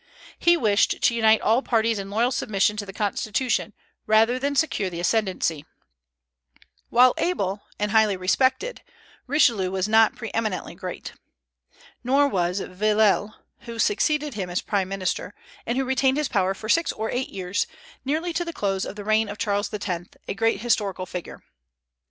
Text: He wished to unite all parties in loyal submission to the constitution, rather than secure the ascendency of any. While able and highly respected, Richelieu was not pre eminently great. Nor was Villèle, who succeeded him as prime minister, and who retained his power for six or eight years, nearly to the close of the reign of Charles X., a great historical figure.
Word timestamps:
He 0.39 0.57
wished 0.57 0.99
to 0.99 1.13
unite 1.13 1.41
all 1.41 1.61
parties 1.61 1.99
in 1.99 2.09
loyal 2.09 2.31
submission 2.31 2.75
to 2.77 2.87
the 2.87 2.91
constitution, 2.91 3.71
rather 4.07 4.39
than 4.39 4.55
secure 4.55 4.89
the 4.89 4.99
ascendency 4.99 5.59
of 5.59 5.65
any. 5.67 5.67
While 6.89 7.13
able 7.19 7.61
and 7.77 7.91
highly 7.91 8.17
respected, 8.17 8.81
Richelieu 9.27 9.69
was 9.69 9.87
not 9.87 10.15
pre 10.15 10.31
eminently 10.33 10.73
great. 10.73 11.13
Nor 12.03 12.27
was 12.29 12.61
Villèle, 12.61 13.35
who 13.67 13.77
succeeded 13.77 14.33
him 14.33 14.49
as 14.49 14.63
prime 14.63 14.89
minister, 14.89 15.35
and 15.67 15.77
who 15.77 15.85
retained 15.85 16.17
his 16.17 16.29
power 16.29 16.55
for 16.55 16.67
six 16.67 16.91
or 16.91 17.11
eight 17.11 17.29
years, 17.29 17.67
nearly 18.03 18.33
to 18.33 18.43
the 18.43 18.51
close 18.53 18.85
of 18.85 18.95
the 18.95 19.03
reign 19.05 19.29
of 19.29 19.37
Charles 19.37 19.71
X., 19.71 19.87
a 20.27 20.33
great 20.33 20.61
historical 20.61 21.05
figure. 21.05 21.43